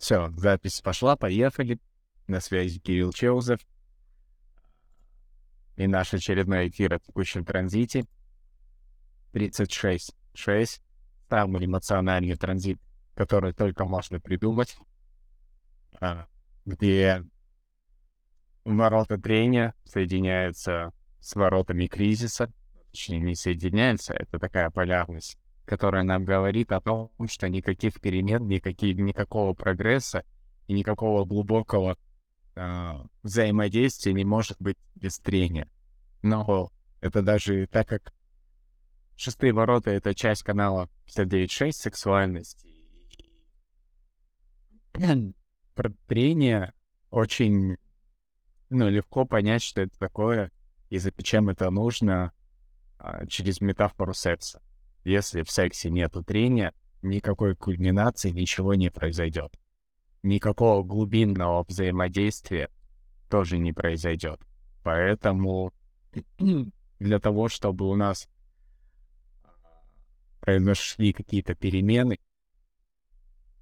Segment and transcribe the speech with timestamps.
[0.00, 1.78] Все, запись пошла, поехали.
[2.26, 3.60] На связи Кирилл Чеузов.
[5.76, 8.06] И наш очередной эфир о текущем транзите.
[9.34, 10.80] 36.6.
[11.28, 12.80] Самый эмоциональный транзит,
[13.14, 14.74] который только можно придумать.
[16.00, 16.26] А,
[16.64, 17.22] где
[18.64, 22.50] ворота трения соединяются с воротами кризиса.
[22.90, 25.36] Точнее, не соединяются, это такая полярность
[25.70, 30.24] которая нам говорит о том, что никаких перемен, никаких, никакого прогресса
[30.66, 31.96] и никакого глубокого
[32.56, 32.92] э,
[33.22, 35.70] взаимодействия не может быть без трения.
[36.22, 38.12] Но это даже так как
[39.14, 42.66] шестые ворота— это часть канала 59.6 «Сексуальность».
[45.76, 46.72] Про трение
[47.10, 47.76] очень
[48.70, 50.50] ну, легко понять, что это такое
[50.88, 52.32] и зачем это нужно
[52.98, 54.60] а, через метафору секса.
[55.04, 56.72] Если в сексе нету трения,
[57.02, 59.58] никакой кульминации, ничего не произойдет.
[60.22, 62.68] Никакого глубинного взаимодействия
[63.30, 64.40] тоже не произойдет.
[64.82, 65.72] Поэтому
[66.98, 68.28] для того, чтобы у нас
[70.40, 72.18] произошли какие-то перемены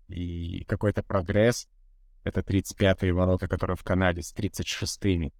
[0.09, 1.69] и какой-то прогресс,
[2.25, 5.33] это 35-е ворота, которые в канале с 36-ми,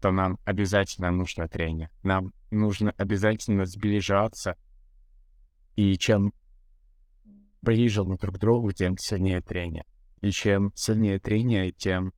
[0.00, 1.90] то нам обязательно нужно трение.
[2.02, 4.56] Нам нужно обязательно сближаться
[5.76, 6.32] и чем
[7.62, 9.84] ближе мы друг к другу, тем сильнее трение.
[10.20, 12.12] И чем сильнее трение, тем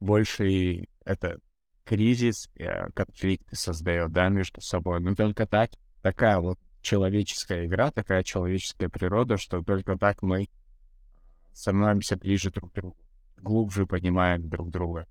[0.00, 1.38] больше это
[1.84, 5.00] кризис, э, конфликты создает, да, между собой.
[5.00, 5.70] Но только так,
[6.00, 10.48] такая вот человеческая игра, такая человеческая природа, что только так мы
[11.52, 12.96] становимся ближе друг к другу,
[13.36, 15.06] глубже понимаем друг друга.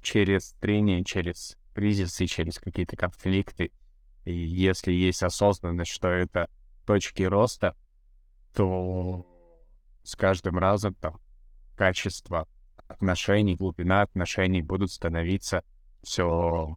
[0.00, 3.70] Через трение, через кризисы, через какие-то конфликты—
[4.24, 6.48] и если есть осознанность, что это
[6.86, 7.76] точки роста,
[8.54, 9.26] то
[10.02, 11.20] с каждым разом там
[11.76, 12.48] качество
[12.88, 15.62] отношений, глубина отношений будут становиться
[16.02, 16.76] все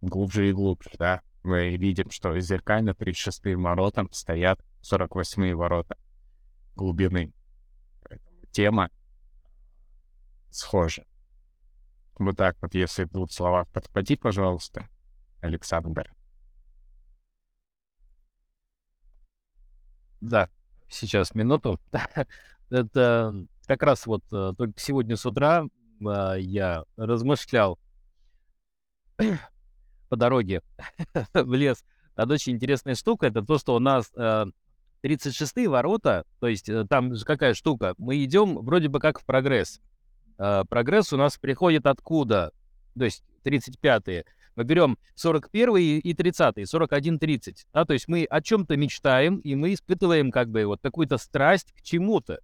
[0.00, 1.22] глубже и глубже, да.
[1.42, 5.96] Мы видим, что зеркально перед шестым воротом стоят 48 ворота
[6.76, 7.32] глубины.
[8.52, 8.90] Тема
[10.50, 11.04] схожа.
[12.18, 14.88] Вот так вот, если в двух словах подходи, пожалуйста.
[15.42, 16.14] Александр.
[20.20, 20.48] Да,
[20.88, 21.80] сейчас минуту.
[22.70, 25.66] Это как раз вот э, только сегодня с утра
[26.06, 27.78] а, я размышлял
[30.08, 30.62] по дороге
[31.34, 31.84] в лес
[32.16, 33.26] над очень интересная штука.
[33.26, 37.94] Это то, что у нас 36-е э, ворота, то есть э, там какая штука?
[37.98, 39.80] Мы идем вроде бы как в прогресс.
[40.38, 42.52] А, прогресс у нас приходит откуда?
[42.96, 44.24] То есть 35-е
[44.54, 49.74] мы берем 41 и 30, 41-30, да, то есть мы о чем-то мечтаем, и мы
[49.74, 52.40] испытываем как бы вот какую-то страсть к чему-то.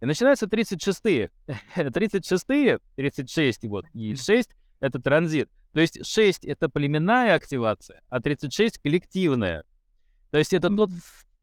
[0.00, 1.30] И начинаются 36-е.
[1.76, 4.50] 36-е, 36 вот, и 6—
[4.80, 5.50] это транзит.
[5.72, 9.64] То есть 6— это племенная активация, а 36— коллективная.
[10.30, 10.90] То есть это тот,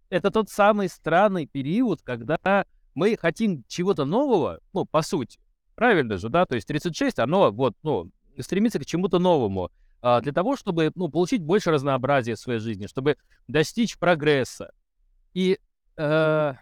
[0.10, 2.66] это тот самый странный период, когда
[2.96, 5.40] мы хотим чего-то нового, ну, по сути.
[5.76, 6.46] Правильно же, да?
[6.46, 9.72] То есть 36, оно вот, ну, стремиться к чему-то новому,
[10.02, 13.18] а, для того, чтобы ну, получить больше разнообразия в своей жизни, чтобы
[13.48, 14.72] достичь прогресса.
[15.34, 15.60] И
[15.98, 16.54] э,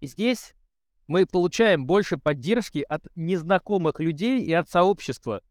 [0.00, 0.54] здесь
[1.06, 5.42] мы получаем больше поддержки от незнакомых людей и от сообщества.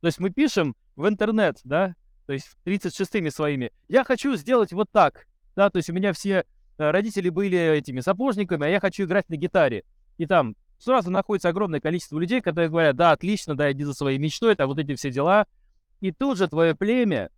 [0.00, 1.94] То есть мы пишем в интернет, да,
[2.26, 6.44] то есть 36-ми своими, я хочу сделать вот так, да, то есть у меня все
[6.78, 9.84] э, родители были этими сапожниками, а я хочу играть на гитаре.
[10.18, 14.18] И там сразу находится огромное количество людей, которые говорят, да, отлично, да, иди за своей
[14.18, 15.46] мечтой, это вот эти все дела.
[16.00, 17.30] И тут же твое племя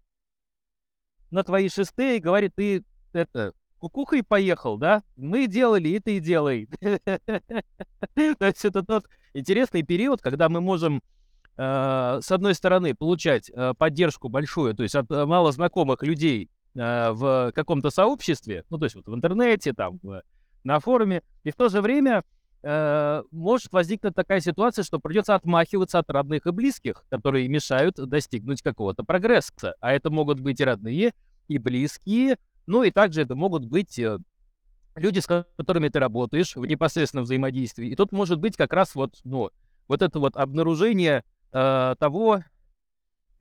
[1.31, 5.03] на твои шестые говорит, ты это, кукухой поехал, да?
[5.17, 6.69] Мы делали, и ты делай.
[6.81, 11.03] То есть это тот интересный период, когда мы можем
[11.57, 17.51] э, с одной стороны получать э, поддержку большую, то есть от э, малознакомых людей в
[17.53, 19.99] каком-то сообществе, ну то есть вот в интернете, там,
[20.63, 22.23] на форуме, и в то же время
[22.63, 28.63] э, может возникнуть такая ситуация, что придется отмахиваться от родных и близких, которые мешают достигнуть
[28.63, 29.75] какого-то прогресса.
[29.81, 31.13] А это могут быть и родные,
[31.49, 34.19] и близкие, ну и также это могут быть э,
[34.95, 37.89] люди, с которыми ты работаешь в непосредственном взаимодействии.
[37.89, 39.51] И тут может быть как раз вот, ну,
[39.89, 42.45] вот это вот обнаружение э, того,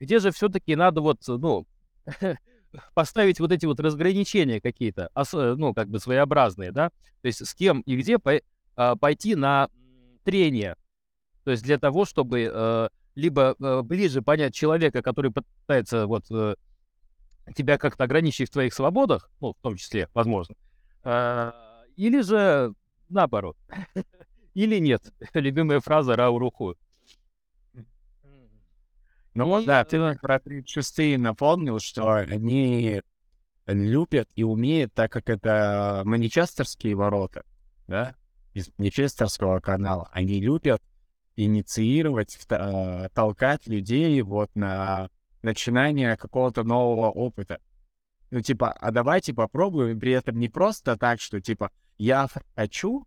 [0.00, 1.66] где же все-таки надо вот, ну,
[2.94, 6.90] поставить вот эти вот разграничения какие-то, ну, как бы своеобразные, да,
[7.20, 8.40] то есть с кем и где э,
[9.00, 9.68] пойти на
[10.24, 10.76] трение.
[11.44, 16.54] То есть для того, чтобы э, либо э, ближе понять человека, который пытается вот э,
[17.54, 20.54] тебя как-то ограничить в твоих свободах, ну, в том числе, возможно,
[21.04, 21.52] э,
[21.96, 22.74] или же
[23.08, 23.56] наоборот.
[24.54, 25.12] Или нет.
[25.34, 26.76] Любимая фраза Рауруху.
[29.34, 33.00] Ну вот да, ты про 36 напомнил, что они
[33.66, 37.44] любят и умеют, так как это манчестерские ворота,
[37.86, 38.16] да,
[38.54, 40.82] из манчестерского канала, они любят
[41.36, 45.08] инициировать, э, толкать людей вот на
[45.42, 47.60] начинание какого-то нового опыта.
[48.30, 53.06] Ну, типа, а давайте попробуем, при этом не просто так, что, типа, я хочу,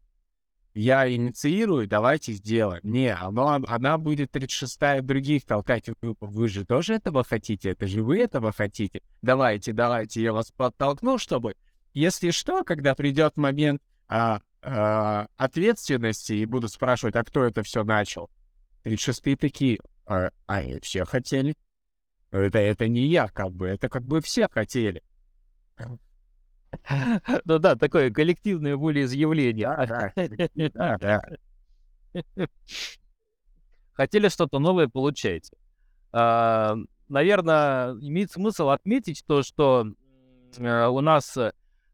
[0.74, 2.82] я инициирую, давайте сделаем.
[2.84, 5.86] Не, оно, она будет 36-я других толкать.
[6.02, 7.70] Вы же тоже этого хотите?
[7.70, 9.02] Это же вы этого хотите?
[9.22, 11.56] Давайте, давайте, я вас подтолкну, чтобы,
[11.94, 17.84] если что, когда придет момент а, а, ответственности и буду спрашивать, а кто это все
[17.84, 18.30] начал?
[18.86, 21.56] 36-е такие, а, а все хотели.
[22.32, 25.04] Это, это не я, как бы, это как бы все хотели.
[27.46, 30.12] Ну да, такое коллективное волеизъявление.
[30.74, 31.22] Да, да.
[33.94, 35.56] Хотели что-то новое, получаете.
[36.12, 36.76] А,
[37.10, 39.86] наверное, имеет смысл отметить то, что
[40.58, 41.38] э, у нас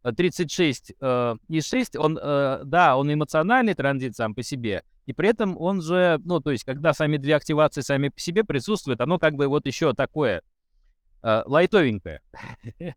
[0.04, 5.30] 36 э, и 6, он, э, да, он эмоциональный транзит сам по себе, и при
[5.30, 9.20] этом он же, ну, то есть, когда сами две активации сами по себе присутствуют, оно
[9.20, 10.42] как бы вот еще такое
[11.22, 12.22] лайтовенькое.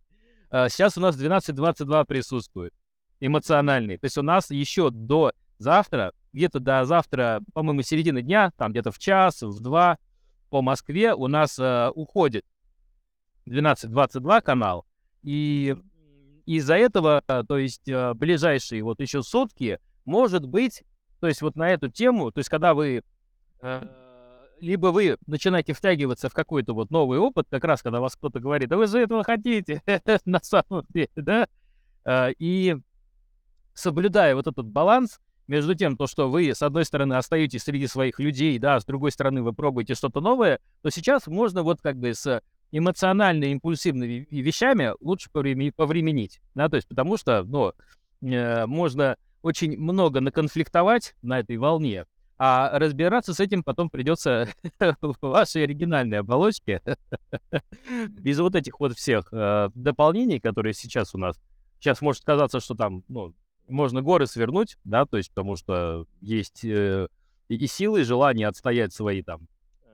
[0.53, 2.73] Сейчас у нас 12-22 присутствует,
[3.19, 3.99] эмоциональный.
[3.99, 8.91] То есть у нас еще до завтра, где-то до завтра, по-моему, середины дня, там где-то
[8.91, 9.99] в час, в два
[10.51, 12.45] по Москве у нас э, уходит
[13.47, 14.85] 12-22 канал.
[15.23, 15.77] И
[16.47, 20.83] из-за этого, то есть э, ближайшие вот еще сутки, может быть,
[21.21, 23.03] то есть вот на эту тему, то есть когда вы
[23.61, 23.83] э,
[24.63, 28.69] либо вы начинаете втягиваться в какой-то вот новый опыт, как раз когда вас кто-то говорит,
[28.69, 29.83] да вы же этого хотите,
[30.25, 31.49] на самом деле, да,
[32.05, 32.77] а, и
[33.75, 35.19] соблюдая вот этот баланс
[35.49, 39.11] между тем, то, что вы, с одной стороны, остаетесь среди своих людей, да, с другой
[39.11, 42.41] стороны, вы пробуете что-то новое, то сейчас можно вот как бы с
[42.73, 47.73] эмоционально-импульсивными вещами лучше повременить, да, то есть потому что, ну,
[48.23, 52.07] э, можно очень много наконфликтовать на этой волне,
[52.39, 54.49] а разбираться с этим потом придется
[55.01, 56.81] в вашей оригинальной оболочке.
[58.09, 61.39] Без вот этих вот всех э, дополнений, которые сейчас у нас.
[61.79, 63.35] Сейчас может казаться, что там, ну,
[63.69, 67.07] можно горы свернуть, да, то есть потому что есть э,
[67.49, 69.47] и силы, и желание отстоять свои там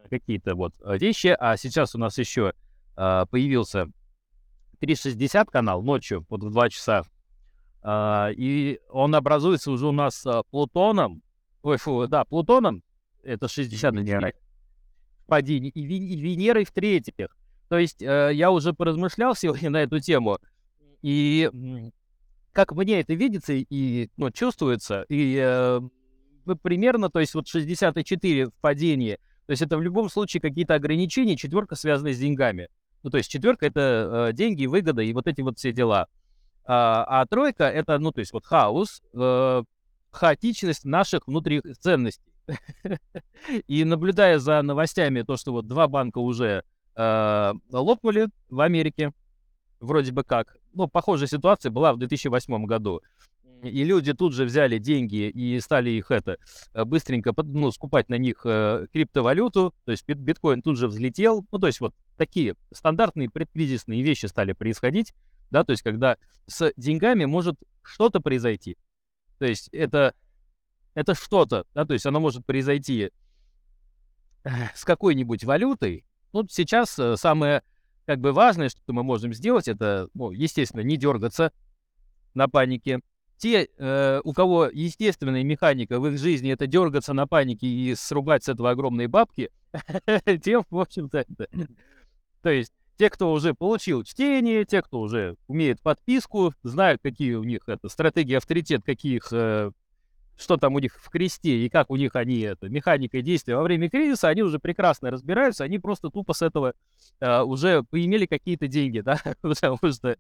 [0.09, 1.37] какие-то вот вещи.
[1.39, 2.55] А сейчас у нас еще
[2.99, 3.87] э, появился
[4.81, 7.05] 360 канал ночью, вот в 2 часа.
[7.83, 11.23] Э, и он образуется уже у нас э, Плутоном,
[11.63, 12.83] Ой, фу, да, Плутоном,
[13.23, 14.35] это 60 Венерой.
[15.27, 17.29] падение, и, и Венерой в-третьих.
[17.69, 20.39] То есть э, я уже поразмышлял сегодня на эту тему,
[21.03, 21.51] и
[22.53, 25.81] как мне это видится и ну, чувствуется, и э,
[26.63, 31.37] примерно, то есть вот 64 в падении, то есть это в любом случае какие-то ограничения,
[31.37, 32.69] четверка связана с деньгами.
[33.03, 36.09] Ну, то есть четверка это э, деньги, выгода и вот эти вот все дела.
[36.65, 39.63] А, а тройка это, ну, то есть вот хаос, э,
[40.11, 42.33] хаотичность наших внутренних ценностей.
[43.67, 46.65] И наблюдая за новостями, то, что вот два банка уже
[46.97, 49.13] э, лопнули в Америке,
[49.81, 53.01] вроде бы как, ну, похожая ситуация была в 2008 году.
[53.63, 56.39] И люди тут же взяли деньги и стали их это
[56.75, 61.45] э, быстренько ну, скупать на них э, криптовалюту, то есть бит биткоин тут же взлетел.
[61.51, 65.15] Ну, то есть вот такие стандартные предкризисные вещи стали происходить,
[65.51, 68.77] да, то есть когда с деньгами может что-то произойти.
[69.39, 70.15] То есть это,
[70.95, 73.11] это что-то, да, то есть оно может произойти
[74.75, 76.05] с какой-нибудь валютой.
[76.33, 77.63] Ну, сейчас э, самое
[78.07, 81.53] как бы важное, что мы можем сделать, это, ну, естественно, не дергаться
[82.35, 83.01] на панике.
[83.37, 88.45] Те, э, у кого естественная механика в их жизни, это дергаться на панике и срубать
[88.45, 89.51] с этого огромные бабки,
[90.43, 91.27] тем, в общем-то,
[92.43, 97.45] то есть те, кто уже получил чтение, те, кто уже умеет подписку, знают, какие у
[97.45, 99.71] них это стратегии авторитет, каких, э,
[100.37, 103.63] что там у них в кресте и как у них они это механика действия во
[103.63, 106.75] время кризиса, они уже прекрасно разбираются, они просто тупо с этого
[107.21, 110.17] э, уже поимели какие-то деньги, да, потому что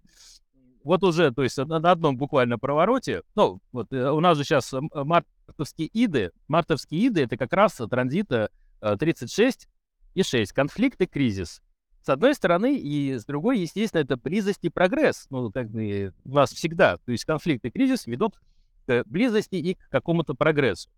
[0.85, 4.73] вот уже, то есть на, одном буквально провороте, ну, вот э, у нас же сейчас
[4.93, 9.69] мартовские иды, мартовские иды это как раз транзита э, 36
[10.15, 11.61] и 6, конфликт и кризис.
[12.09, 15.27] С одной стороны, и с другой, естественно, это близость и прогресс.
[15.29, 18.41] Ну, как бы у нас всегда, то есть конфликт и кризис ведут
[18.87, 20.89] к близости и к какому-то прогрессу.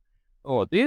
[0.45, 0.73] Вот.
[0.73, 0.87] И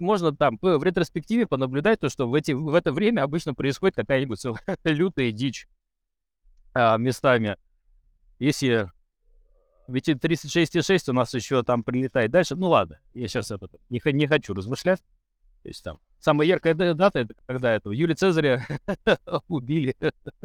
[0.00, 4.42] можно там в ретроспективе понаблюдать то, что в, эти, в это время обычно происходит какая-нибудь
[4.82, 5.68] лютая дичь
[6.74, 7.56] а, местами.
[8.40, 8.90] Если
[9.86, 12.56] Ведь 36,6 у нас еще там прилетает дальше.
[12.56, 15.00] Ну ладно, я сейчас это не, не хочу размышлять.
[15.62, 18.66] То есть там самая яркая дата, это когда этого Юлия Цезаря
[19.48, 19.96] убили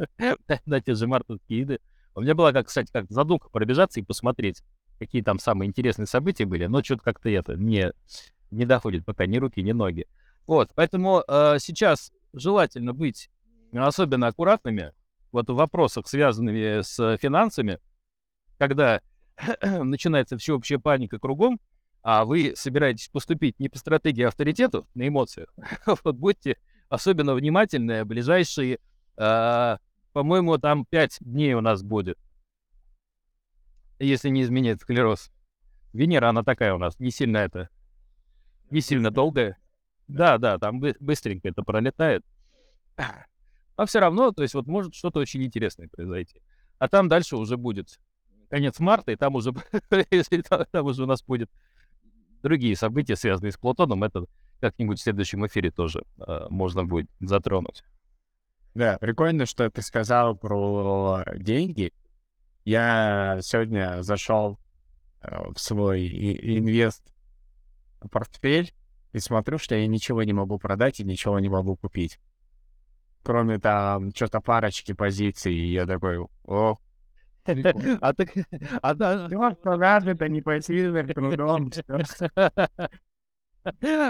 [0.66, 1.80] на те же мартовские иды.
[2.14, 4.62] У меня была, как, кстати, как задумка пробежаться и посмотреть,
[4.98, 7.92] какие там самые интересные события были, но что-то как-то это не,
[8.50, 10.06] не доходит пока ни руки, ни ноги.
[10.46, 13.30] Вот, поэтому э, сейчас желательно быть
[13.72, 14.92] особенно аккуратными
[15.32, 17.78] вот в вопросах, связанными с финансами,
[18.58, 19.02] когда
[19.62, 21.60] начинается всеобщая паника кругом,
[22.08, 25.52] а вы собираетесь поступить не по стратегии авторитетов, на эмоциях,
[26.04, 26.56] вот будьте
[26.88, 28.78] особенно внимательны ближайшие,
[29.16, 29.76] э,
[30.12, 32.16] по-моему, там 5 дней у нас будет,
[33.98, 35.32] если не изменяет склероз.
[35.92, 37.70] Венера, она такая у нас, не сильно это,
[38.70, 39.58] не сильно долгая.
[40.06, 42.24] Да, да, там быстренько это пролетает.
[43.78, 46.40] А все равно, то есть вот может что-то очень интересное произойти.
[46.78, 47.98] А там дальше уже будет
[48.48, 49.52] конец марта, и там уже,
[50.70, 51.50] там уже у нас будет
[52.46, 54.04] другие события, связанные с Плутоном.
[54.04, 54.26] Это
[54.60, 57.82] как-нибудь в следующем эфире тоже э, можно будет затронуть.
[58.74, 61.92] Да, прикольно, что ты сказал про деньги.
[62.64, 64.58] Я сегодня зашел
[65.22, 67.02] э, в свой инвест
[68.10, 68.72] портфель
[69.12, 72.20] и смотрю, что я ничего не могу продать и ничего не могу купить.
[73.24, 75.52] Кроме там что-то парочки позиций.
[75.52, 76.78] И я такой, о,
[78.00, 78.28] а так...
[78.82, 79.28] А да...
[79.28, 81.70] это не посильно трудом.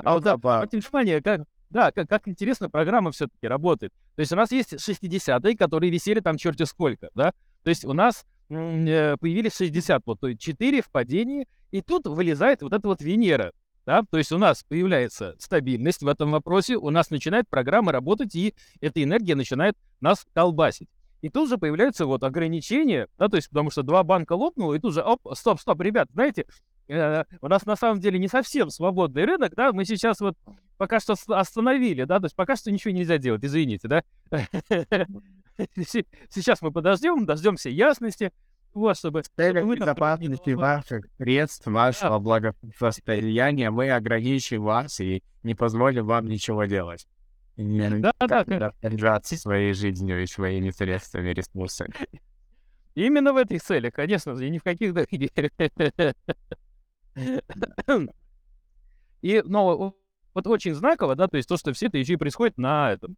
[0.04, 3.92] А вот да, обратите внимание, как, да, как, как интересно программа все-таки работает.
[4.14, 7.32] То есть у нас есть 60-е, которые висели там черти сколько, да?
[7.62, 12.06] То есть у нас э, появились 60, вот, то есть 4 в падении, и тут
[12.06, 13.52] вылезает вот эта вот Венера.
[13.86, 14.02] Да?
[14.10, 18.54] То есть у нас появляется стабильность в этом вопросе, у нас начинает программа работать, и
[18.80, 20.88] эта энергия начинает нас колбасить.
[21.26, 24.78] И тут же появляются вот ограничения, да, то есть потому что два банка лопнуло, и
[24.78, 26.46] тут же, оп, стоп, стоп, ребят, знаете,
[26.86, 30.36] э, у нас на самом деле не совсем свободный рынок, да, мы сейчас вот
[30.76, 34.04] пока что остановили, да, то есть пока что ничего нельзя делать, извините, да.
[36.28, 38.30] Сейчас мы подождем, дождемся ясности,
[38.72, 39.22] вот, чтобы...
[39.34, 47.08] Целях безопасности ваших средств, вашего благосостояния мы ограничим вас и не позволим вам ничего делать.
[48.00, 51.94] Да, да, распоряжаться своей жизнью и своими средствами, ресурсами.
[52.94, 55.30] Именно в этих целях, конечно же, и ни в каких других.
[59.22, 59.94] И, ну,
[60.34, 63.16] вот очень знаково, да, то есть то, что все это еще и происходит на этом,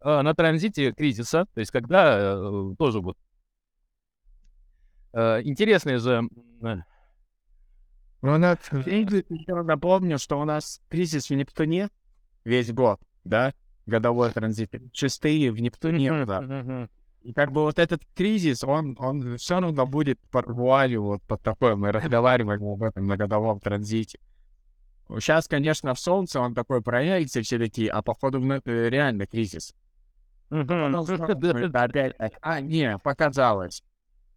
[0.00, 3.16] а, на транзите кризиса, то есть когда э, тоже вот
[5.12, 6.28] э, интересные же...
[6.62, 6.76] Э,
[8.20, 8.38] ну,
[9.64, 11.88] напомню, что у нас кризис в Нептуне
[12.44, 13.54] весь год, да?
[13.88, 16.24] Годовой транзит, шестые в Нептуне.
[16.24, 16.88] Да.
[17.22, 21.42] И как бы вот этот кризис, он, он все равно будет под вуалью, вот под
[21.42, 24.18] такой, мы разговариваем об этом на годовом транзите.
[25.08, 29.74] Сейчас, конечно, в Солнце он такой проявится, все такие, а походу э, реально кризис.
[31.74, 33.82] Опять, а, не, показалось.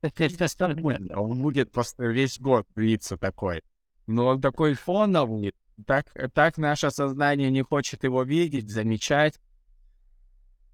[1.15, 3.61] Он будет просто весь год длиться такой.
[4.07, 5.53] Но он такой фоновый,
[5.85, 9.39] так, так наше сознание не хочет его видеть, замечать,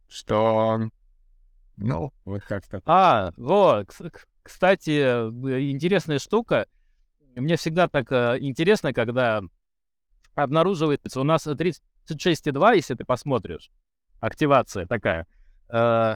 [0.08, 0.90] что,
[1.76, 2.82] ну, вот как-то...
[2.86, 3.90] А, вот,
[4.44, 5.02] кстати,
[5.72, 6.68] интересная штука.
[7.36, 9.42] Мне всегда так э, интересно, когда
[10.34, 13.70] обнаруживается у нас 36,2, если ты посмотришь,
[14.20, 15.28] активация такая,
[15.70, 16.16] э,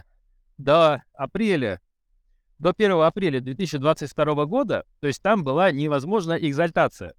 [0.57, 1.79] до апреля,
[2.57, 7.13] до 1 апреля 2022 года, то есть там была невозможна экзальтация.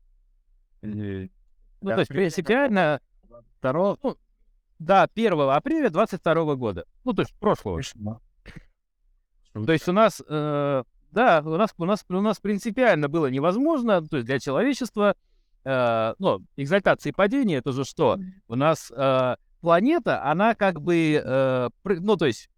[1.83, 3.01] Ну, то есть принципиально...
[3.59, 3.97] Второго...
[4.03, 4.17] Ну,
[4.79, 6.85] да, 1 апреля 22 года.
[7.05, 7.81] Ну, то есть прошлого.
[9.53, 14.03] То есть у нас, э, да, у нас, у, нас, у нас принципиально было невозможно,
[14.03, 15.15] то есть для человечества,
[15.65, 18.19] э, ну, экзальтация и падение, это же что?
[18.49, 22.49] У нас э, планета, она как бы, э, ну, то есть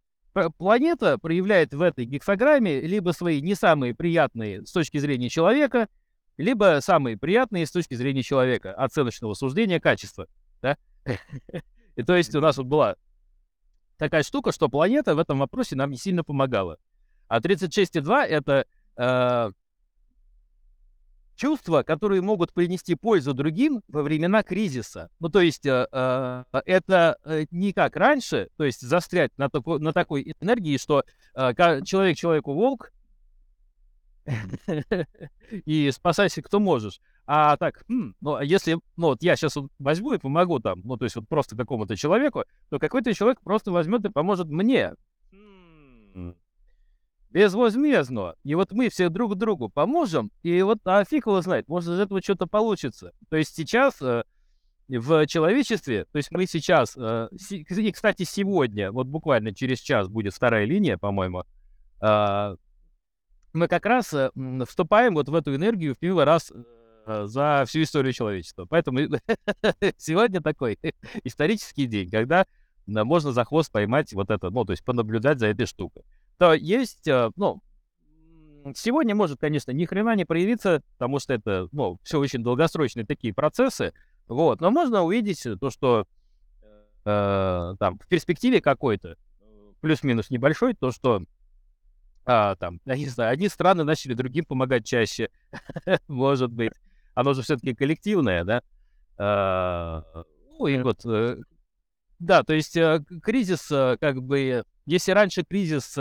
[0.57, 5.89] планета проявляет в этой гексограмме либо свои не самые приятные с точки зрения человека,
[6.37, 10.27] либо самые приятные с точки зрения человека, оценочного суждения качества.
[10.63, 10.77] Да?
[11.97, 12.97] И то есть у нас вот была
[13.97, 16.79] такая штука, что планета в этом вопросе нам не сильно помогала.
[17.29, 19.51] А 36,2 это э,
[21.37, 25.11] чувства, которые могут принести пользу другим во времена кризиса.
[25.21, 29.79] Ну, то есть э, э, это э, не как раньше, то есть застрять на, тако,
[29.79, 32.93] на такой энергии, что э, человек человеку волк,
[35.51, 37.01] и спасайся, кто можешь.
[37.27, 40.97] А так, хм, ну, если, ну, вот я сейчас вот возьму и помогу там, ну,
[40.97, 44.95] то есть вот просто какому-то человеку, то какой-то человек просто возьмет и поможет мне.
[47.31, 48.37] безвозмездно.
[48.45, 51.99] И вот мы все друг другу поможем, и вот а фиг его знает, может из
[51.99, 53.13] этого что-то получится.
[53.29, 54.23] То есть сейчас э,
[54.89, 60.33] в человечестве, то есть мы сейчас, э, и, кстати, сегодня, вот буквально через час будет
[60.33, 61.45] вторая линия, по-моему,
[62.01, 62.57] э,
[63.55, 64.31] мы как раз э,
[64.67, 66.53] вступаем вот в эту энергию в первый раз
[67.07, 68.67] э, за всю историю человечества.
[68.69, 68.99] Поэтому
[69.97, 70.79] сегодня такой
[71.23, 72.47] исторический день, когда
[72.87, 76.03] можно за хвост поймать вот это, ну, то есть понаблюдать за этой штукой.
[76.37, 77.63] То есть, э, ну,
[78.75, 83.33] сегодня может, конечно, ни хрена не проявиться, потому что это, ну, все очень долгосрочные такие
[83.33, 83.93] процессы,
[84.27, 86.07] вот, но можно увидеть то, что
[87.05, 89.17] э, там в перспективе какой-то,
[89.81, 91.23] плюс-минус небольшой, то, что
[92.27, 95.29] а, там, я не знаю, одни страны начали другим помогать чаще,
[96.09, 96.73] может быть.
[97.15, 98.63] Оно же все-таки коллективное, да?
[99.19, 100.03] А,
[100.59, 101.37] ну и вот, э,
[102.19, 105.97] да, то есть э, кризис, э, как бы, если раньше кризис,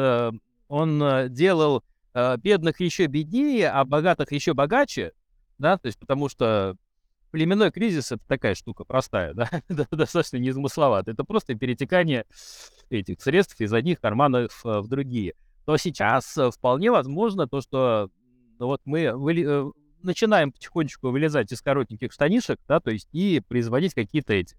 [0.68, 5.14] он делал бедных еще беднее, а богатых еще богаче,
[5.58, 6.78] да, то есть потому что
[7.32, 9.50] племенной кризис это такая штука простая, да,
[9.92, 11.14] достаточно незамысловатая.
[11.14, 12.26] Это просто перетекание
[12.90, 15.34] этих средств из одних карманов в другие
[15.66, 18.10] то сейчас э, вполне возможно то, что
[18.60, 19.46] ну, вот мы выли...
[19.48, 24.58] Э, начинаем потихонечку вылезать из коротеньких штанишек, да, то есть и производить какие-то эти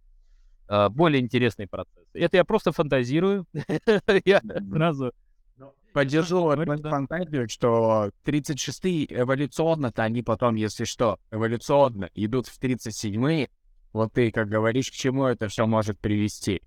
[0.66, 2.08] а, более интересные процессы.
[2.14, 3.46] Это я просто фантазирую.
[4.24, 5.12] Я сразу
[5.56, 6.50] ну, Поддержу
[6.82, 13.50] фантазию, что 36-е эволюционно-то они потом, если что, эволюционно идут в 37-е.
[13.92, 16.62] Вот ты, как говоришь, к чему это все может привести?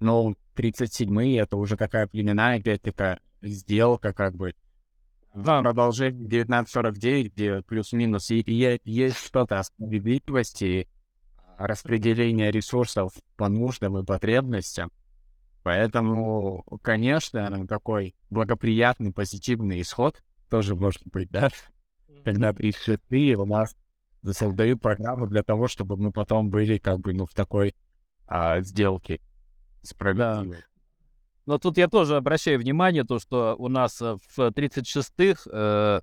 [0.00, 4.54] Ну, 37-е— это уже такая племенная, опять-таки, сделка, как бы.
[5.34, 10.88] Да, продолжение 1949, где плюс-минус и, и есть что-то о справедливости,
[11.56, 14.90] распределения ресурсов по нуждам и потребностям.
[15.62, 21.50] Поэтому, конечно, такой благоприятный, позитивный исход тоже может быть, да?
[22.24, 23.76] Когда пришли у нас
[24.24, 27.74] создают программу для того, чтобы мы потом были как бы, ну, в такой
[28.26, 29.20] а, сделке
[29.82, 30.58] справедливой.
[30.58, 30.64] Да.
[31.46, 36.00] Но тут я тоже обращаю внимание, то, что у нас э, в 36-х э,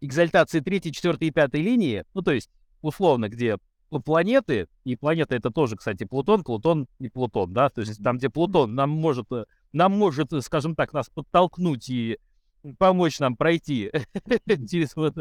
[0.00, 2.50] экзальтации 3, 4 и 5 линии, ну, то есть,
[2.80, 3.58] условно, где
[4.04, 8.30] планеты, и планета это тоже, кстати, Плутон, Плутон и Плутон, да, то есть там, где
[8.30, 12.18] Плутон нам может, э, нам может, э, скажем так, нас подтолкнуть и
[12.78, 13.90] помочь нам пройти
[14.70, 15.14] через вот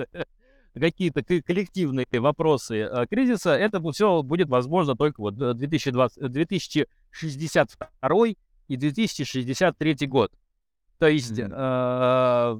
[0.73, 8.27] какие-то коллективные вопросы кризиса, это все будет возможно только вот 2020, 2062
[8.69, 10.31] и 2063 год.
[10.99, 12.59] То есть, э,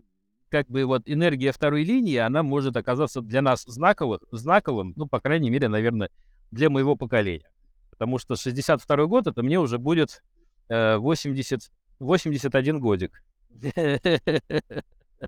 [0.50, 5.20] как бы вот энергия второй линии, она может оказаться для нас знаковым, знаковым, ну, по
[5.22, 6.10] крайней мере, наверное,
[6.52, 7.50] для моего поколения.
[7.92, 10.24] Потому что 62 год, это мне уже будет
[10.70, 13.24] э, 80, 81 годик.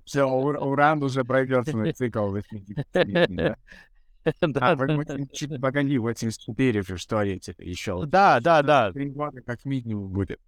[0.06, 2.88] Все, Уран уже пройдет свой цикл 80
[4.42, 4.78] Да,
[5.62, 8.06] погоди, 84 же, что еще?
[8.06, 8.92] Да, да, да.
[8.94, 10.40] Три года как минимум будет.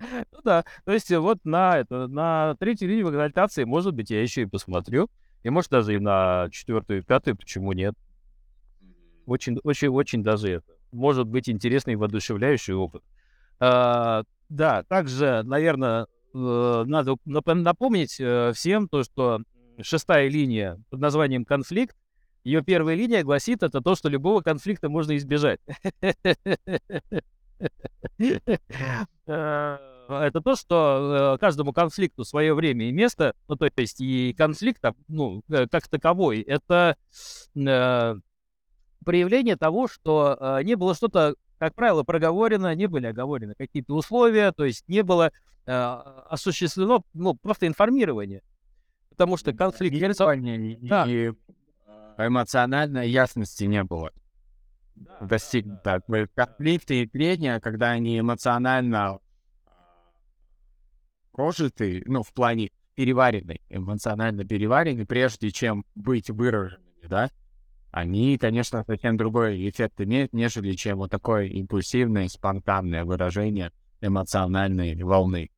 [0.00, 4.42] Ну да, то есть вот на, это, на третью линию экзальтации, может быть, я еще
[4.42, 5.08] и посмотрю.
[5.44, 7.94] И может даже и на четвертую и пятую, почему нет.
[9.26, 10.72] Очень, очень, очень даже это.
[10.92, 13.02] Может быть интересный воодушевляющий опыт.
[13.58, 19.40] А, да, также, наверное, э, надо напомнить э, всем то, что
[19.80, 21.96] шестая линия под названием «Конфликт»,
[22.44, 25.60] ее первая линия гласит это то, что любого конфликта можно избежать.
[30.08, 34.34] Э, это то, что э, каждому конфликту свое время и место, ну, то есть и
[34.36, 36.96] конфликт, ну, э, как таковой, это
[39.04, 44.64] проявление того, что не было что-то, как правило, проговорено, не были оговорены какие-то условия, то
[44.64, 45.32] есть не было
[45.64, 48.42] осуществлено, ну, просто информирование.
[49.10, 49.94] Потому что конфликт...
[50.82, 51.04] Да.
[52.16, 54.12] эмоциональной ясности не было
[55.20, 55.80] достигнут.
[55.84, 56.26] Да, да.
[56.34, 59.18] Конфликты и трения, когда они эмоционально
[61.32, 67.30] прожиты, ну, в плане переварены, эмоционально переварены, прежде чем быть выраженными, да,
[67.90, 75.50] они, конечно, совсем другой эффект имеют, нежели чем вот такое импульсивное, спонтанное выражение эмоциональной волны.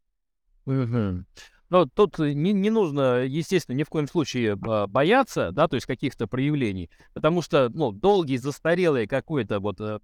[0.67, 1.25] Угу.
[1.75, 5.89] Но тут не, не нужно, естественно, ни в коем случае а, бояться, да, то есть
[5.89, 9.99] каких-то проявлений, потому что, ну, долгий, застарелый какой-то вот э,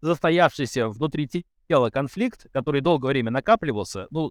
[0.00, 1.28] застоявшийся внутри
[1.68, 4.30] тела конфликт, который долгое время накапливался, ну,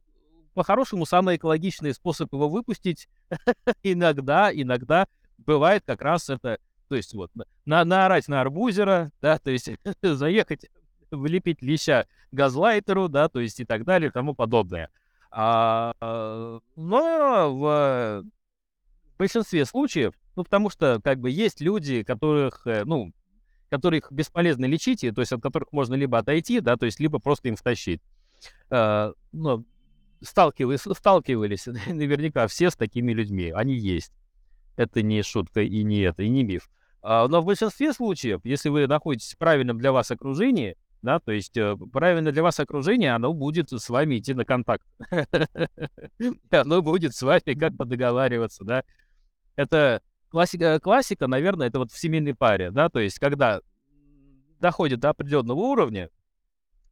[0.53, 3.09] по-хорошему, самый экологичный способ его выпустить
[3.83, 5.07] иногда, иногда
[5.39, 6.57] бывает как раз это,
[6.87, 7.31] то есть вот,
[7.65, 9.69] на, наорать на арбузера, да, то есть
[10.01, 10.67] заехать,
[11.11, 14.89] влепить леща газлайтеру, да, то есть и так далее и тому подобное.
[15.31, 18.23] А, а, но в
[19.17, 23.13] большинстве случаев, ну, потому что, как бы, есть люди, которых, э, ну,
[23.69, 27.19] которых бесполезно лечить, и, то есть от которых можно либо отойти, да, то есть либо
[27.19, 28.01] просто им втащить.
[28.69, 29.65] А, ну,
[30.21, 34.11] сталкивались, сталкивались наверняка все с такими людьми, они есть.
[34.75, 36.69] Это не шутка и не это, и не миф.
[37.01, 41.31] А, но в большинстве случаев, если вы находитесь в правильном для вас окружении, да, то
[41.31, 44.85] есть э, правильно для вас окружение, оно будет с вами идти на контакт.
[46.51, 48.83] Оно будет с вами как-то договариваться, да.
[49.55, 53.61] Это классика, классика, наверное, это вот в семейной паре, да, то есть когда
[54.59, 56.09] доходит до определенного уровня,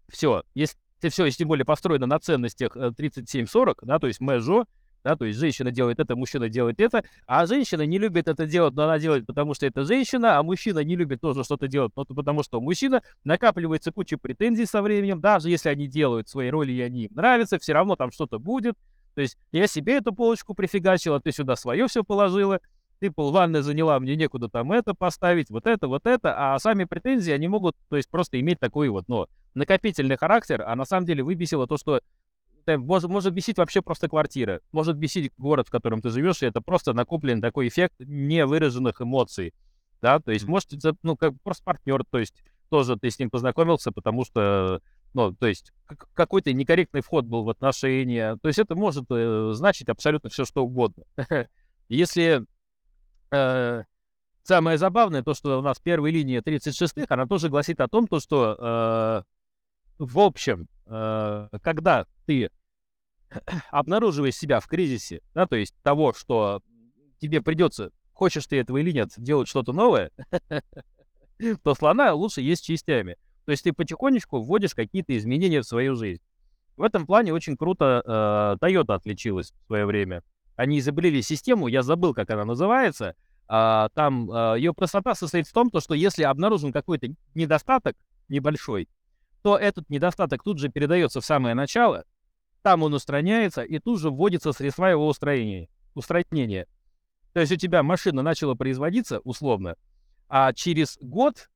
[0.10, 4.66] все, если все, если тем более построено на ценностях 37-40, э, да, то есть мэжо,
[5.04, 8.74] да, то есть женщина делает это, мужчина делает это, а женщина не любит это делать,
[8.74, 12.06] но она делает, потому что это женщина, а мужчина не любит тоже что-то делать, но
[12.06, 16.72] потому что у мужчины накапливается куча претензий со временем, даже если они делают свои роли
[16.72, 18.76] и они им нравятся, все равно там что-то будет.
[19.16, 22.60] То есть я себе эту полочку прифигачила, ты сюда свое все положила,
[23.00, 27.32] ты полванны заняла, мне некуда там это поставить, вот это, вот это, а сами претензии,
[27.32, 31.24] они могут, то есть просто иметь такой вот, ну, накопительный характер, а на самом деле
[31.24, 32.02] выбесило то, что
[32.68, 36.62] может, может бесить вообще просто квартира, может бесить город, в котором ты живешь, и это
[36.62, 39.54] просто накоплен такой эффект невыраженных эмоций,
[40.02, 42.36] да, то есть, может, это, ну, как просто партнер, то есть,
[42.70, 44.82] тоже ты с ним познакомился, потому что,
[45.14, 45.74] ну, то есть,
[46.14, 50.64] какой-то некорректный вход был в отношения, то есть, это может э, значить абсолютно все, что
[50.64, 51.04] угодно.
[51.90, 52.46] Если
[53.32, 53.84] э,
[54.44, 58.20] самое забавное, то, что у нас первая линия 36-х, она тоже гласит о том, то,
[58.20, 59.24] что, э,
[60.00, 62.50] в общем, э, когда ты
[63.70, 66.62] обнаруживаешь себя в кризисе, да, то есть того, что
[67.20, 70.12] тебе придется, хочешь ты этого или нет, делать что-то новое,
[71.64, 73.18] то слона лучше есть частями.
[73.46, 76.22] То есть ты потихонечку вводишь какие-то изменения в свою жизнь.
[76.78, 80.24] В этом плане очень круто э, Toyota отличилась в свое время.
[80.56, 83.16] Они изобрели систему, я забыл, как она называется.
[83.48, 87.96] А, там а, ее простота состоит в том, то, что если обнаружен какой-то недостаток
[88.28, 88.88] небольшой,
[89.42, 92.06] то этот недостаток тут же передается в самое начало,
[92.62, 95.70] там он устраняется, и тут же вводится средства его устранения.
[95.96, 96.68] устранения.
[97.34, 99.76] То есть у тебя машина начала производиться, условно,
[100.28, 101.50] а через год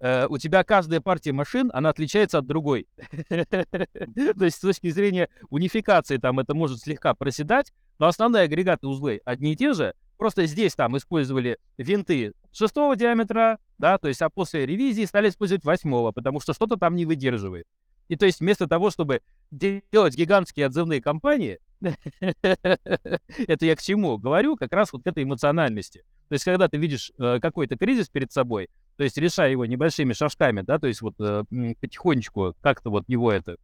[0.00, 2.88] э, у тебя каждая партия машин, она отличается от другой.
[3.28, 9.20] То есть с точки зрения унификации там это может слегка проседать, но основные агрегаты узлы
[9.24, 14.30] одни и те же, просто здесь там использовали винты шестого диаметра, да, то есть а
[14.30, 17.66] после ревизии стали использовать восьмого, потому что что-то там не выдерживает.
[18.08, 24.56] И то есть вместо того, чтобы делать гигантские отзывные кампании, это я к чему говорю,
[24.56, 26.04] как раз вот к этой эмоциональности.
[26.28, 30.12] То есть когда ты видишь э, какой-то кризис перед собой, то есть решая его небольшими
[30.12, 31.44] шажками, да, то есть вот э,
[31.80, 33.56] потихонечку как-то вот его это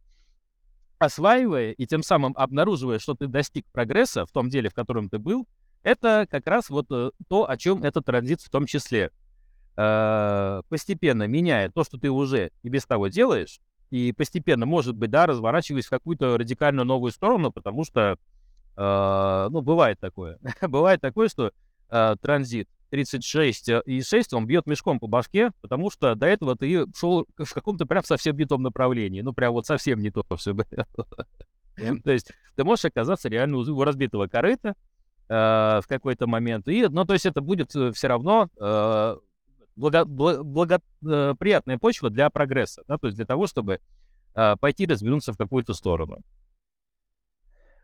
[0.99, 5.19] осваивая и тем самым обнаруживая, что ты достиг прогресса в том деле, в котором ты
[5.19, 5.47] был,
[5.87, 9.09] это как раз вот э, то, о чем этот транзит в том числе.
[9.77, 15.09] Э, постепенно меняя то, что ты уже и без того делаешь, и постепенно, может быть,
[15.09, 18.17] да, разворачиваясь в какую-то радикально новую сторону, потому что,
[18.75, 20.39] э, ну, бывает такое.
[20.61, 21.53] бывает такое, что
[21.89, 26.57] э, транзит 36 э, и 6, он бьет мешком по башке, потому что до этого
[26.57, 29.21] ты шел в каком-то прям совсем не том направлении.
[29.21, 30.67] Ну, прям вот совсем не то все было.
[32.03, 34.75] То есть ты можешь оказаться реально у разбитого корыта
[35.33, 36.67] в какой-то момент.
[36.67, 39.17] И, ну, то есть это будет э, все равно э,
[39.75, 43.79] благо, благоприятная э, почва для прогресса, да, то есть для того, чтобы
[44.35, 46.19] э, пойти развернуться в какую-то сторону.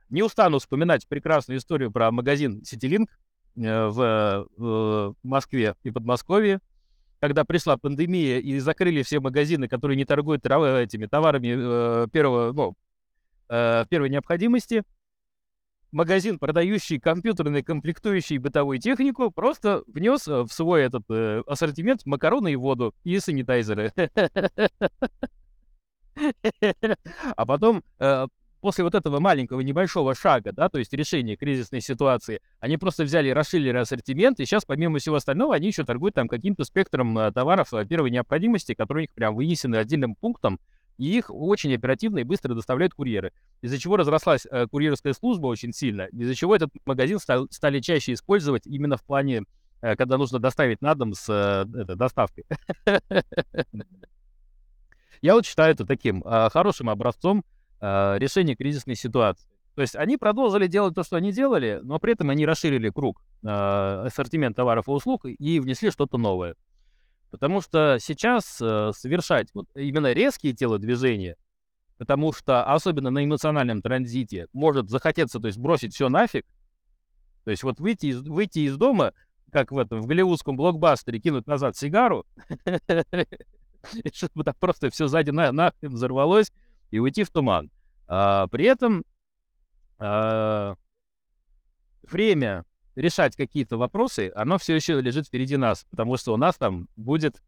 [0.10, 3.08] Не устану вспоминать прекрасную историю про магазин CityLink
[3.56, 6.60] э, в, в Москве и Подмосковье,
[7.20, 12.76] когда пришла пандемия и закрыли все магазины, которые не торгуют этими товарами э, первого, ну,
[13.50, 14.84] э, первой необходимости,
[15.94, 22.52] магазин, продающий компьютерные комплектующие бытовую технику, просто внес э, в свой этот э, ассортимент макароны
[22.52, 23.94] и воду и санитайзеры.
[27.36, 28.28] А потом, э,
[28.62, 33.30] после вот этого маленького небольшого шага, да, то есть решения кризисной ситуации, они просто взяли
[33.30, 37.32] и расширили ассортимент, и сейчас, помимо всего остального, они еще торгуют там каким-то спектром э,
[37.32, 40.60] товаров первой необходимости, которые у них прям вынесены отдельным пунктом,
[40.98, 43.32] и их очень оперативно и быстро доставляют курьеры.
[43.62, 48.14] Из-за чего разрослась э, курьерская служба очень сильно, из-за чего этот магазин стал, стали чаще
[48.14, 49.44] использовать именно в плане,
[49.82, 52.46] э, когда нужно доставить на дом с э, это, доставкой.
[55.22, 57.46] Я вот считаю это таким э, хорошим образцом
[57.80, 59.48] э, решения кризисной ситуации.
[59.76, 63.24] То есть они продолжили делать то, что они делали, но при этом они расширили круг
[63.42, 66.56] э, ассортимент товаров и услуг и внесли что-то новое.
[67.34, 71.36] Потому что сейчас э, совершать вот именно резкие телодвижения,
[71.98, 76.46] потому что, особенно на эмоциональном транзите, может захотеться, то есть бросить все нафиг,
[77.44, 79.14] то есть вот выйти из, выйти из дома,
[79.52, 82.28] как в этом, в голливудском блокбастере, кинуть назад сигару,
[84.14, 86.52] чтобы там просто все сзади на, нахрен взорвалось,
[86.92, 87.72] и уйти в туман.
[88.06, 89.04] А, при этом
[89.98, 90.76] а,
[92.04, 92.64] время
[92.96, 97.42] решать какие-то вопросы, оно все еще лежит впереди нас, потому что у нас там будет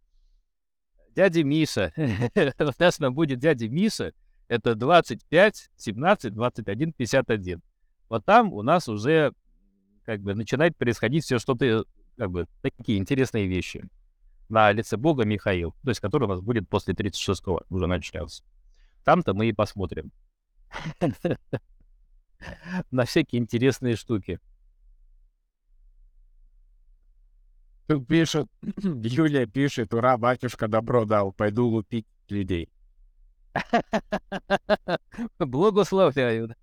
[1.15, 1.93] дядя Миша.
[1.97, 4.13] у нас там будет дядя Миша.
[4.47, 7.61] Это 25, 17, 21, 51.
[8.09, 9.33] Вот там у нас уже
[10.05, 11.85] как бы начинает происходить все что-то,
[12.17, 13.83] как бы, такие интересные вещи.
[14.49, 18.43] На лице Бога Михаил, то есть который у нас будет после 36-го уже начнется.
[19.03, 20.11] Там-то мы и посмотрим.
[22.91, 24.39] На всякие интересные штуки.
[27.87, 28.47] Тут пишет,
[28.83, 32.69] Юлия пишет, ура, батюшка добро дал, пойду лупить людей.
[35.39, 36.55] Благословляю.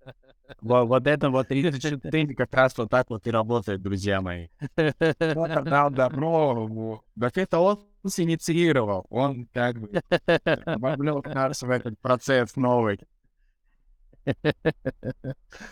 [0.61, 4.49] Вот, вот это вот 34 как раз вот так вот и работает, друзья мои.
[4.75, 7.79] Кто-то дал добро, так это он
[8.17, 10.01] инициировал, он как бы
[10.65, 12.99] вовлек нас в этот процесс новый.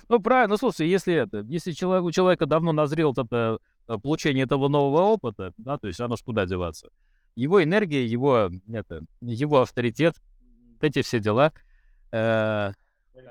[0.09, 4.67] Ну, правильно, слушай, если это, если человек, у человека давно назрел это Э, получение этого
[4.67, 6.89] нового опыта, да, то есть оно ж куда деваться.
[7.35, 10.15] Его энергия, его, это, его авторитет,
[10.73, 11.53] вот эти все дела.
[12.11, 12.73] Э,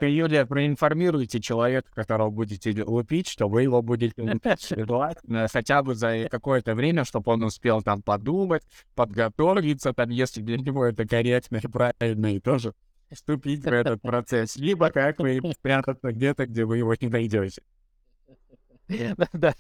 [0.01, 4.73] Юлия, проинформируйте человека, которого будете лупить, что вы его будете лупить
[5.53, 8.63] хотя бы за какое-то время, чтобы он успел там подумать,
[8.95, 12.75] подготовиться, там, если для него это корректно и правильно, и тоже
[13.11, 14.57] вступить в этот процесс.
[14.57, 17.63] Либо как вы спрятаться где-то, где вы его не найдете.
[19.33, 19.55] Да,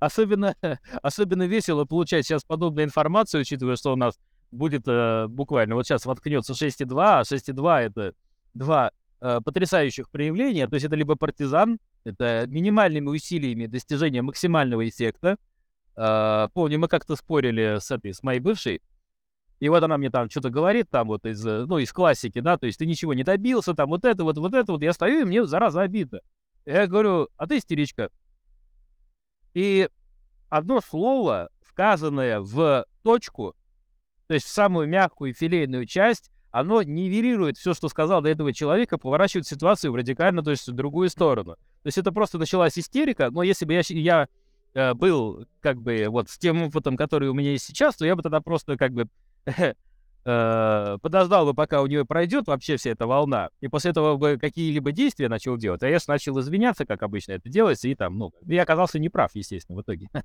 [0.00, 0.54] особенно,
[1.02, 4.18] особенно весело получать сейчас подобную информацию, учитывая, что у нас
[4.50, 8.12] будет э, буквально вот сейчас воткнется 6.2, а 6.2 это
[8.54, 10.66] два э, потрясающих проявления.
[10.68, 15.36] То есть это либо партизан, это минимальными усилиями достижения максимального эффекта.
[15.96, 18.80] Э, помню, мы как-то спорили с этой, с моей бывшей,
[19.58, 22.58] и вот она мне там что-то говорит, там вот из, э, ну, из классики, да,
[22.58, 25.22] то есть ты ничего не добился, там вот это вот, вот это вот, я стою,
[25.22, 26.20] и мне зараза обидно.
[26.66, 28.10] Я говорю, а ты истеричка.
[29.56, 29.88] И
[30.50, 33.54] одно слово, сказанное в точку,
[34.26, 38.98] то есть в самую мягкую филейную часть, оно нивелирует все, что сказал до этого человека,
[38.98, 41.54] поворачивает ситуацию в радикально, то есть в другую сторону.
[41.54, 44.28] То есть это просто началась истерика, но если бы я, я
[44.74, 48.14] э, был как бы вот с тем опытом, который у меня есть сейчас, то я
[48.14, 49.08] бы тогда просто как бы
[50.28, 54.38] Э, подождал бы, пока у нее пройдет вообще вся эта волна, и после этого бы
[54.40, 58.18] какие-либо действия начал делать, а я же начал извиняться, как обычно это делается, и там,
[58.18, 60.08] ну, я оказался неправ, естественно, в итоге.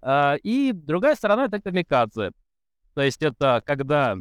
[0.00, 2.30] А, и другая сторона— это камикадзе.
[2.94, 4.16] То есть это когда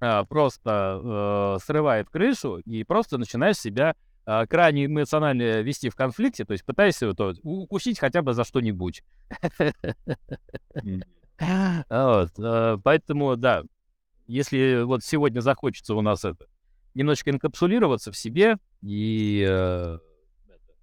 [0.00, 3.96] а, просто э, срывает крышу и просто начинаешь себя
[4.26, 7.08] а, крайне эмоционально вести в конфликте, то есть пытаешься
[7.42, 9.02] укусить хотя бы за что-нибудь.
[11.88, 13.62] Вот, э, поэтому, да,
[14.26, 16.46] если вот сегодня захочется у нас это
[16.94, 19.98] немножечко инкапсулироваться в себе и э,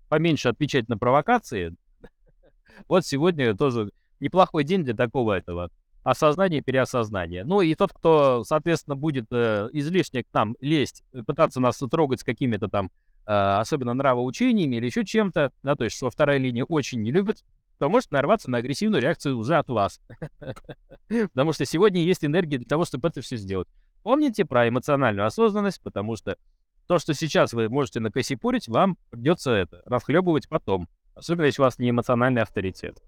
[0.08, 1.76] поменьше отвечать на провокации,
[2.88, 5.70] вот сегодня тоже неплохой день для такого этого
[6.04, 7.44] осознания переосознания.
[7.44, 12.24] Ну и тот, кто, соответственно, будет э, излишне к нам лезть, пытаться нас трогать с
[12.24, 12.92] какими-то там,
[13.26, 17.44] э, особенно нравоучениями или еще чем-то, да, то есть что вторая линия очень не любит,
[17.78, 20.00] то может нарваться на агрессивную реакцию уже от вас.
[21.08, 23.68] Потому что сегодня есть энергия для того, чтобы это все сделать.
[24.04, 26.38] Помните про эмоциональную осознанность, потому что
[26.86, 30.88] то, что сейчас вы можете накосипурить, вам придется это расхлебывать потом.
[31.16, 33.02] Особенно, если у вас не эмоциональный авторитет.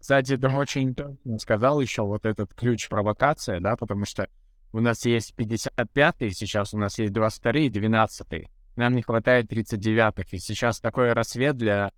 [0.00, 0.96] Кстати, это очень
[1.38, 4.28] сказал еще вот этот ключ провокация, да, потому что
[4.72, 8.48] у нас есть 55-й, сейчас у нас есть 22-й, 12-й.
[8.76, 10.24] Нам не хватает 39-х.
[10.30, 11.92] И сейчас такой рассвет для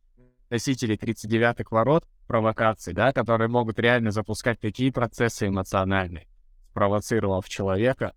[0.50, 6.26] носителей 39-х ворот провокаций, да, которые могут реально запускать такие процессы эмоциональные,
[6.70, 8.14] спровоцировав человека.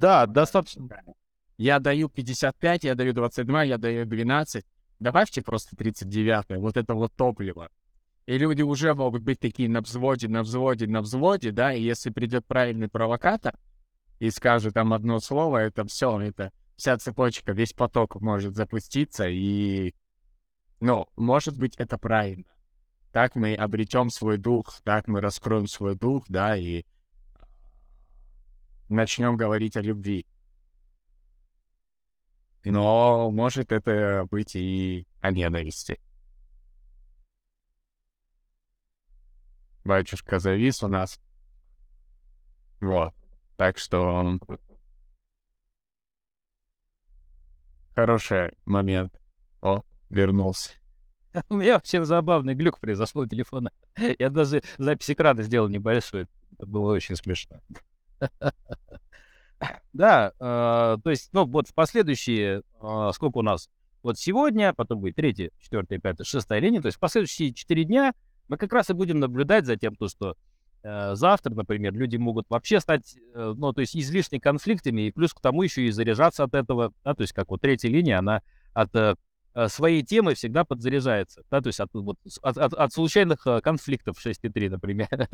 [0.00, 0.88] Да, достаточно.
[1.58, 4.64] Я даю 55, я даю 22, я даю 12.
[4.98, 7.68] Добавьте просто 39 вот это вот топливо.
[8.26, 12.10] И люди уже могут быть такие на взводе, на взводе, на взводе, да, и если
[12.10, 13.54] придет правильный провокатор
[14.20, 19.94] и скажет там одно слово, это все, это вся цепочка, весь поток может запуститься, и
[20.82, 22.44] но, может быть, это правильно.
[23.12, 26.84] Так мы обретем свой дух, так мы раскроем свой дух, да, и
[28.88, 30.26] начнем говорить о любви.
[32.64, 36.00] Но может это быть и о ненависти.
[39.84, 41.20] Батюшка завис у нас.
[42.80, 43.14] Вот.
[43.56, 44.36] Так что
[47.94, 49.16] хороший момент.
[49.60, 50.70] О, вернулся.
[51.48, 53.70] У меня вообще забавный глюк произошел у телефона.
[54.18, 56.26] Я даже запись экрана сделал небольшой.
[56.52, 57.60] Это было очень смешно.
[59.92, 63.70] Да, э, то есть, ну, вот в последующие, э, сколько у нас?
[64.02, 66.80] Вот сегодня, потом будет третья, четвертая, пятая, шестая линия.
[66.80, 68.12] То есть в последующие четыре дня
[68.48, 70.34] мы как раз и будем наблюдать за тем, то, что
[70.82, 75.40] э, завтра, например, люди могут вообще стать, ну, то есть излишне конфликтами, и плюс к
[75.40, 78.42] тому еще и заряжаться от этого, да, то есть как вот третья линия, она
[78.74, 79.16] от
[79.68, 84.24] своей темы всегда подзаряжается, да, то есть от, вот, от, от, от случайных э, конфликтов
[84.24, 85.08] 6.3, например.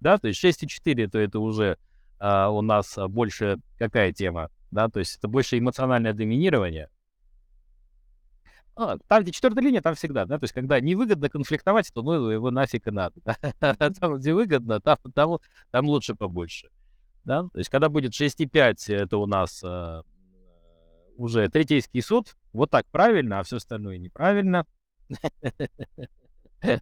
[0.00, 1.78] да, то есть 6.4, то это уже
[2.18, 6.88] э, у нас больше какая тема, да, то есть это больше эмоциональное доминирование,
[8.74, 12.30] а, там, где четвертая линия, там всегда, да, то есть когда невыгодно конфликтовать, то ну
[12.30, 13.14] его нафиг и надо.
[13.24, 13.74] Да?
[13.74, 15.38] Там, где выгодно, там, там,
[15.70, 16.70] там лучше побольше.
[17.24, 17.42] Да?
[17.52, 20.02] То есть когда будет 6,5, это у нас э,
[21.22, 24.66] уже третейский суд, вот так правильно, а все остальное неправильно.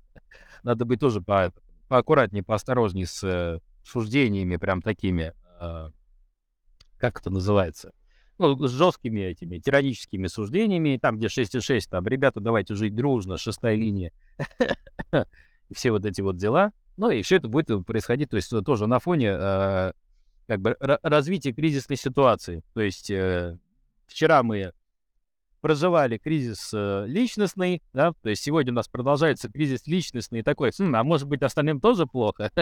[0.63, 1.53] Надо быть тоже по,
[1.89, 5.91] поаккуратнее, поосторожнее с э, суждениями, прям такими, э,
[6.99, 7.93] как это называется,
[8.39, 13.75] ну, с жесткими этими тираническими суждениями, там, где 6,6, там, ребята, давайте жить дружно, шестая
[13.75, 14.13] линия,
[15.73, 16.73] все вот эти вот дела.
[16.97, 19.93] Ну, и все это будет происходить, то есть тоже на фоне э,
[20.47, 22.63] как бы развития кризисной ситуации.
[22.75, 23.57] То есть э,
[24.11, 24.73] вчера мы
[25.61, 30.95] проживали кризис э, личностный, да, то есть сегодня у нас продолжается кризис личностный, такой, хм,
[30.95, 32.51] а может быть остальным тоже плохо?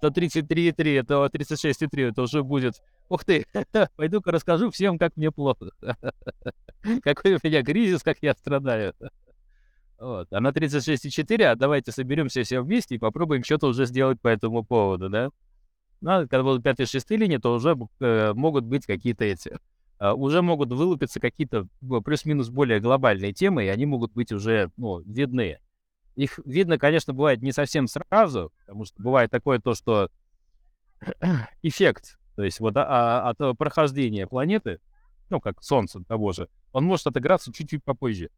[0.00, 3.46] То 33,3, то 36,3, это уже будет Ух ты,
[3.96, 5.70] пойду-ка расскажу всем, как мне плохо.
[7.02, 8.94] Какой у меня кризис, как я страдаю.
[9.98, 10.28] Вот.
[10.32, 14.64] А на 36,4, а давайте соберемся все вместе и попробуем что-то уже сделать по этому
[14.64, 15.30] поводу, да?
[16.00, 19.58] Ну, а когда будут 5 6 линии, то уже э, могут быть какие-то эти...
[19.98, 21.66] Э, уже могут вылупиться какие-то
[22.04, 25.58] плюс-минус более глобальные темы, и они могут быть уже, ну, видны.
[26.14, 30.10] Их видно, конечно, бывает не совсем сразу, потому что бывает такое то, что
[31.62, 34.78] эффект то есть вот а, а, от э, прохождения планеты,
[35.30, 38.28] ну, как Солнце того же, он может отыграться чуть-чуть попозже.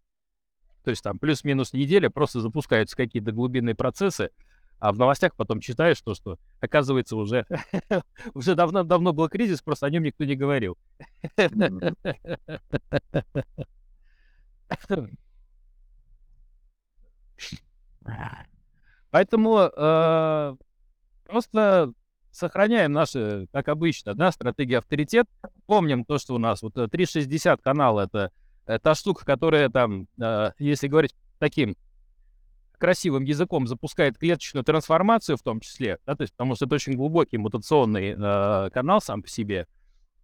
[0.84, 4.30] То есть там плюс-минус неделя просто запускаются какие-то глубинные процессы,
[4.78, 7.46] а в новостях потом читаешь то, что, оказывается, уже,
[8.34, 10.76] уже давно-давно был кризис, просто о нем никто не говорил.
[19.10, 20.56] Поэтому э,
[21.24, 21.92] просто
[22.30, 25.26] сохраняем наши, как обычно, да, стратегии авторитет.
[25.66, 28.30] Помним то, что у нас вот 360 э, канал это,
[28.66, 31.76] это та штука, которая там, э, если говорить таким
[32.78, 36.94] красивым языком, запускает клеточную трансформацию в том числе, да, то есть потому что это очень
[36.94, 39.66] глубокий мутационный э, канал сам по себе.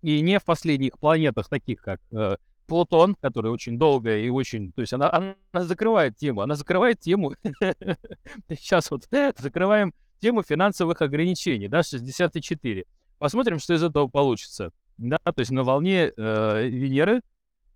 [0.03, 2.37] И не в последних планетах, таких как э,
[2.67, 4.73] Плутон, который очень долго и очень...
[4.73, 7.35] То есть она, она закрывает тему, она закрывает тему.
[8.49, 9.07] Сейчас вот
[9.39, 12.85] закрываем тему финансовых ограничений, да, 64.
[13.19, 14.71] Посмотрим, что из этого получится.
[14.97, 17.21] Да, то есть на волне э, Венеры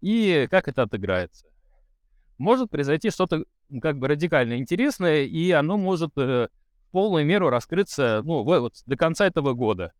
[0.00, 1.46] и как это отыграется.
[2.38, 3.44] Может произойти что-то
[3.82, 6.48] как бы радикально интересное, и оно может э,
[6.86, 9.92] в полную меру раскрыться, ну, вот до конца этого года.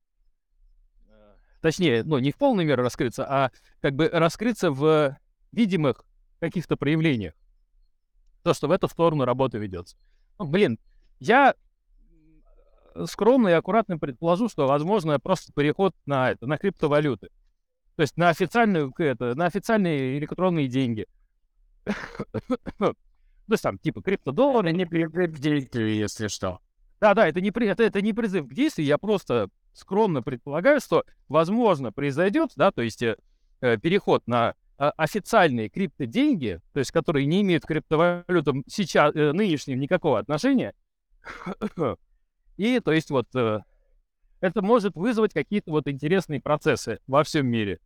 [1.60, 5.18] Точнее, ну, не в полную меру раскрыться, а как бы раскрыться в
[5.50, 6.04] видимых
[6.38, 7.34] каких-то проявлениях.
[8.44, 9.96] То, что в эту сторону работа ведется.
[10.38, 10.78] Ну, блин,
[11.18, 11.54] я
[13.06, 17.28] скромно и аккуратно предположу, что возможно просто переход на это, на криптовалюты.
[17.96, 21.06] То есть на официальную, это, на официальные электронные деньги.
[22.78, 22.94] То
[23.52, 26.60] есть там типа криптодоллары, не действию, если что.
[27.00, 31.04] Да, да, это не, это, это не призыв к действию, я просто скромно предполагаю, что
[31.28, 33.16] возможно произойдет, да, то есть э,
[33.60, 39.32] э переход на э, официальные криптоденьги, то есть которые не имеют к криптовалютам сейчас, э,
[39.32, 40.74] нынешним никакого отношения,
[42.56, 43.60] И, то есть, вот, э,
[44.40, 47.78] это может вызвать какие-то вот интересные процессы во всем мире.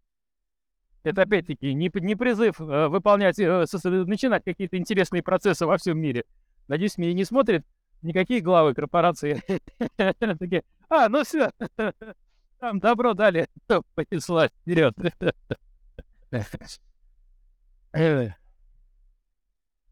[1.05, 3.65] Это, опять-таки, не, не призыв э, выполнять, э,
[4.05, 6.25] начинать какие-то интересные процессы во всем мире.
[6.69, 7.65] Надеюсь, меня не смотрят
[8.03, 9.43] никакие главы корпорации.
[9.97, 11.51] Такие, а, ну все,
[12.61, 13.49] там добро дали,
[13.95, 14.95] понеслась вперед.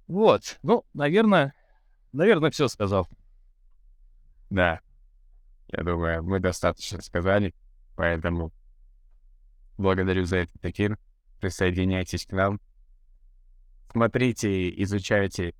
[0.06, 1.54] Вот, ну, наверное,
[2.12, 3.08] наверное, все сказал.
[4.48, 4.80] Да.
[5.68, 7.54] Я думаю, мы достаточно сказали,
[7.94, 8.52] поэтому
[9.80, 10.98] благодарю за этот эфир.
[11.40, 12.60] Присоединяйтесь к нам.
[13.90, 15.54] Смотрите, изучайте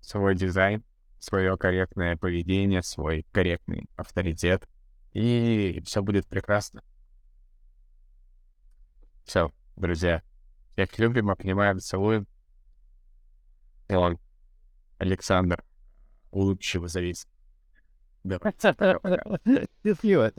[0.00, 0.82] свой дизайн,
[1.18, 4.68] свое корректное поведение, свой корректный авторитет,
[5.12, 6.82] и все будет прекрасно.
[9.24, 10.22] Все, друзья.
[10.72, 12.26] Всех любим, обнимаем, целуем.
[13.88, 14.18] И он,
[14.98, 15.64] Александр,
[16.30, 17.26] улыбчиво завис.
[18.24, 18.52] Давай.
[19.84, 20.32] Счастливо.